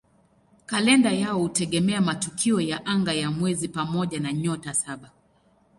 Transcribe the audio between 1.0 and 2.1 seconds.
yao hutegemea